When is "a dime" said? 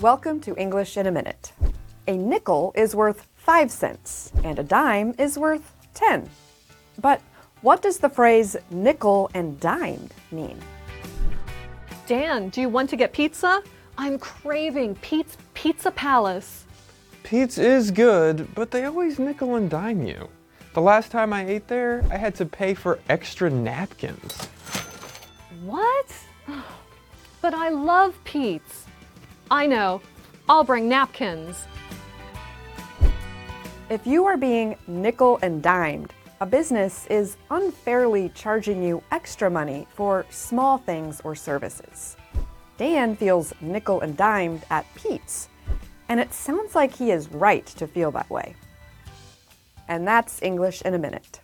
4.58-5.14